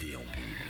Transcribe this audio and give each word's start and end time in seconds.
perdiam. 0.00 0.69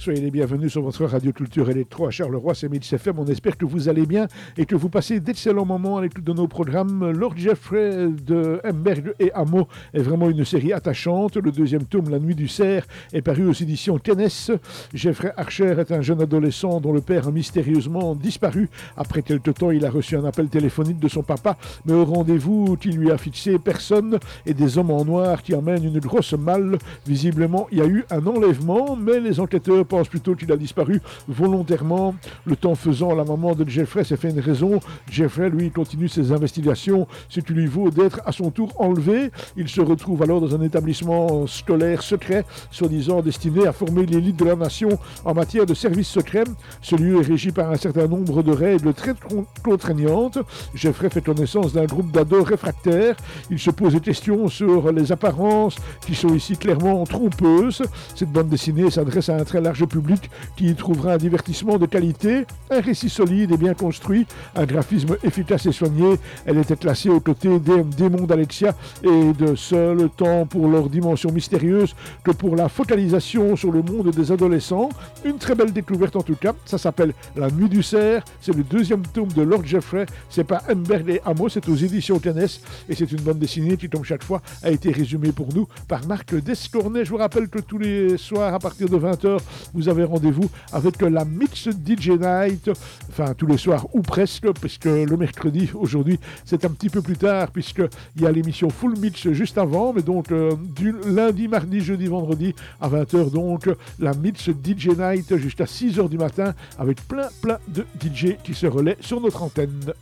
Soyez 0.00 0.22
les 0.22 0.30
bienvenus 0.30 0.72
sur 0.72 0.80
votre 0.80 1.04
radio 1.04 1.30
culture 1.30 1.68
électro 1.68 2.06
à 2.06 2.10
Charleroi, 2.10 2.54
c'est 2.54 2.70
Mitch 2.70 2.90
FM. 2.90 3.18
On 3.18 3.26
espère 3.26 3.58
que 3.58 3.66
vous 3.66 3.90
allez 3.90 4.06
bien 4.06 4.28
et 4.56 4.64
que 4.64 4.74
vous 4.74 4.88
passez 4.88 5.20
d'excellents 5.20 5.66
moments 5.66 5.98
à 5.98 6.00
l'écoute 6.00 6.24
de 6.24 6.32
nos 6.32 6.48
programmes. 6.48 7.10
Lord 7.10 7.36
Jeffrey 7.36 8.08
de 8.08 8.62
Emberg 8.64 9.12
et 9.18 9.30
Hameau 9.32 9.68
est 9.92 10.00
vraiment 10.00 10.30
une 10.30 10.46
série 10.46 10.72
attachante. 10.72 11.36
Le 11.36 11.52
deuxième 11.52 11.84
tome, 11.84 12.08
La 12.08 12.18
Nuit 12.18 12.34
du 12.34 12.48
Cerf, 12.48 12.86
est 13.12 13.20
paru 13.20 13.46
aux 13.46 13.52
éditions 13.52 13.98
Tennis. 13.98 14.50
Jeffrey 14.94 15.34
Archer 15.36 15.74
est 15.78 15.92
un 15.92 16.00
jeune 16.00 16.22
adolescent 16.22 16.80
dont 16.80 16.94
le 16.94 17.02
père 17.02 17.28
a 17.28 17.30
mystérieusement 17.30 18.14
disparu. 18.14 18.70
Après 18.96 19.20
quelque 19.20 19.50
temps, 19.50 19.70
il 19.70 19.84
a 19.84 19.90
reçu 19.90 20.16
un 20.16 20.24
appel 20.24 20.48
téléphonique 20.48 20.98
de 20.98 21.08
son 21.08 21.22
papa, 21.22 21.58
mais 21.84 21.92
au 21.92 22.06
rendez-vous 22.06 22.78
qu'il 22.78 22.96
lui 22.96 23.10
a 23.10 23.18
fixé, 23.18 23.58
personne 23.58 24.18
et 24.46 24.54
des 24.54 24.78
hommes 24.78 24.92
en 24.92 25.04
noir 25.04 25.42
qui 25.42 25.52
amènent 25.52 25.84
une 25.84 26.00
grosse 26.00 26.32
malle. 26.32 26.78
Visiblement, 27.06 27.66
il 27.70 27.78
y 27.80 27.82
a 27.82 27.86
eu 27.86 28.06
un 28.10 28.26
enlèvement, 28.26 28.96
mais 29.00 29.20
les 29.20 29.40
enquêteurs 29.40 29.84
pensent 29.84 30.08
plutôt 30.08 30.34
qu'il 30.34 30.50
a 30.52 30.56
disparu 30.56 31.00
volontairement. 31.28 32.14
Le 32.44 32.56
temps 32.56 32.74
faisant, 32.74 33.14
la 33.14 33.24
maman 33.24 33.54
de 33.54 33.68
Jeffrey 33.68 34.04
s'est 34.04 34.16
fait 34.16 34.30
une 34.30 34.40
raison. 34.40 34.80
Jeffrey, 35.10 35.50
lui, 35.50 35.70
continue 35.70 36.08
ses 36.08 36.32
investigations, 36.32 37.06
ce 37.28 37.40
qui 37.40 37.52
lui 37.52 37.66
vaut 37.66 37.90
d'être 37.90 38.20
à 38.26 38.32
son 38.32 38.50
tour 38.50 38.72
enlevé. 38.78 39.30
Il 39.56 39.68
se 39.68 39.80
retrouve 39.80 40.22
alors 40.22 40.40
dans 40.40 40.54
un 40.54 40.62
établissement 40.62 41.46
scolaire 41.46 42.02
secret, 42.02 42.44
soi-disant 42.70 43.22
destiné 43.22 43.66
à 43.66 43.72
former 43.72 44.06
l'élite 44.06 44.36
de 44.36 44.44
la 44.44 44.56
nation 44.56 44.98
en 45.24 45.34
matière 45.34 45.66
de 45.66 45.74
services 45.74 46.08
secrets. 46.08 46.44
Ce 46.82 46.96
lieu 46.96 47.20
est 47.20 47.26
régi 47.26 47.50
par 47.50 47.70
un 47.70 47.76
certain 47.76 48.06
nombre 48.06 48.42
de 48.42 48.52
règles 48.52 48.92
très 48.94 49.14
contraignantes. 49.62 50.38
Jeffrey 50.74 51.10
fait 51.10 51.22
connaissance 51.22 51.72
d'un 51.72 51.86
groupe 51.86 52.10
d'ados 52.12 52.46
réfractaires. 52.46 53.16
Il 53.50 53.58
se 53.58 53.70
pose 53.70 53.94
des 53.94 54.00
questions 54.00 54.48
sur 54.48 54.92
les 54.92 55.12
apparences 55.12 55.76
qui 56.06 56.14
sont 56.14 56.34
ici 56.34 56.56
clairement 56.56 57.04
trompeuses. 57.04 57.82
Cette 58.14 58.30
bande 58.30 58.48
dessinée 58.48 58.89
s'adresse 58.90 59.28
à 59.28 59.36
un 59.36 59.44
très 59.44 59.60
large 59.60 59.84
public 59.86 60.30
qui 60.56 60.68
y 60.68 60.74
trouvera 60.74 61.14
un 61.14 61.16
divertissement 61.18 61.78
de 61.78 61.86
qualité, 61.86 62.46
un 62.70 62.80
récit 62.80 63.08
solide 63.08 63.52
et 63.52 63.56
bien 63.56 63.74
construit, 63.74 64.26
un 64.54 64.66
graphisme 64.66 65.16
efficace 65.22 65.66
et 65.66 65.72
soigné. 65.72 66.18
Elle 66.46 66.58
était 66.58 66.76
classée 66.76 67.08
aux 67.08 67.20
côtés 67.20 67.58
des 67.58 67.82
démons 67.82 68.26
d'Alexia 68.26 68.74
et 69.02 69.32
de 69.32 69.54
Seul 69.54 70.08
temps 70.10 70.46
pour 70.46 70.68
leur 70.68 70.88
dimension 70.88 71.30
mystérieuse 71.30 71.94
que 72.24 72.30
pour 72.30 72.56
la 72.56 72.68
focalisation 72.68 73.56
sur 73.56 73.72
le 73.72 73.82
monde 73.82 74.10
des 74.10 74.32
adolescents. 74.32 74.88
Une 75.24 75.38
très 75.38 75.54
belle 75.54 75.72
découverte 75.72 76.16
en 76.16 76.22
tout 76.22 76.36
cas. 76.36 76.52
Ça 76.64 76.78
s'appelle 76.78 77.12
La 77.36 77.50
Nuit 77.50 77.68
du 77.68 77.82
Cerf. 77.82 78.24
C'est 78.40 78.54
le 78.54 78.62
deuxième 78.62 79.02
tome 79.02 79.28
de 79.28 79.42
Lord 79.42 79.64
Jeffrey. 79.64 80.06
C'est 80.28 80.44
pas 80.44 80.62
Emberg 80.70 81.08
et 81.10 81.20
Amo, 81.24 81.48
c'est 81.48 81.68
aux 81.68 81.76
éditions 81.76 82.18
Canes 82.18 82.46
et 82.88 82.94
c'est 82.94 83.10
une 83.10 83.20
bande 83.20 83.38
dessinée 83.38 83.76
qui, 83.76 83.88
comme 83.88 84.04
chaque 84.04 84.24
fois, 84.24 84.40
a 84.62 84.70
été 84.70 84.90
résumée 84.90 85.32
pour 85.32 85.52
nous 85.54 85.66
par 85.88 86.06
Marc 86.06 86.34
Descornet. 86.34 87.04
Je 87.04 87.10
vous 87.10 87.16
rappelle 87.16 87.48
que 87.48 87.58
tous 87.58 87.78
les 87.78 88.16
soirs, 88.16 88.54
à 88.54 88.58
de 88.88 88.96
20h, 88.96 89.38
vous 89.74 89.88
avez 89.88 90.04
rendez-vous 90.04 90.50
avec 90.72 91.00
la 91.02 91.24
Mix 91.24 91.68
DJ 91.68 92.10
Night. 92.10 92.70
Enfin, 93.08 93.34
tous 93.34 93.46
les 93.46 93.56
soirs 93.56 93.86
ou 93.92 94.02
presque, 94.02 94.50
puisque 94.60 94.84
le 94.84 95.16
mercredi, 95.16 95.70
aujourd'hui, 95.74 96.18
c'est 96.44 96.64
un 96.64 96.70
petit 96.70 96.88
peu 96.88 97.02
plus 97.02 97.16
tard, 97.16 97.50
puisqu'il 97.50 98.22
y 98.22 98.26
a 98.26 98.32
l'émission 98.32 98.70
Full 98.70 98.98
Mix 98.98 99.30
juste 99.32 99.58
avant. 99.58 99.92
Mais 99.92 100.02
donc, 100.02 100.32
euh, 100.32 100.54
du 100.76 100.94
lundi, 101.06 101.48
mardi, 101.48 101.80
jeudi, 101.80 102.06
vendredi, 102.06 102.54
à 102.80 102.88
20h, 102.88 103.30
donc, 103.30 103.68
la 103.98 104.14
Mix 104.14 104.50
DJ 104.50 104.88
Night 104.98 105.36
jusqu'à 105.36 105.64
6h 105.64 106.08
du 106.08 106.18
matin, 106.18 106.54
avec 106.78 107.06
plein, 107.06 107.28
plein 107.42 107.58
de 107.68 107.84
DJ 108.00 108.36
qui 108.42 108.54
se 108.54 108.66
relaient 108.66 108.96
sur 109.00 109.20
notre 109.20 109.42
antenne. 109.42 109.92